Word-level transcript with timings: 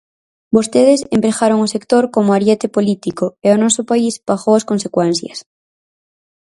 Vostedes 0.55 0.99
empregaron 1.15 1.59
o 1.65 1.71
sector 1.75 2.03
como 2.15 2.29
ariete 2.37 2.67
político, 2.75 3.25
e 3.45 3.47
o 3.55 3.59
noso 3.63 3.81
país 3.91 4.13
pagou 4.27 4.53
as 4.57 4.67
consecuencias. 4.71 5.37